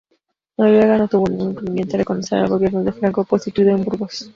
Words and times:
Noruega 0.57 0.97
no 0.97 1.07
tuvo 1.07 1.29
ningún 1.29 1.51
inconveniente 1.51 1.93
en 1.95 1.99
reconocer 1.99 2.39
al 2.39 2.47
gobierno 2.49 2.83
de 2.83 2.91
Franco 2.91 3.23
constituido 3.23 3.69
en 3.75 3.83
Burgos. 3.83 4.27